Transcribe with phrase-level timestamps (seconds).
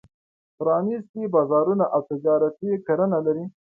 [0.57, 3.45] پرانېستي بازارونه او تجارتي کرنه لري.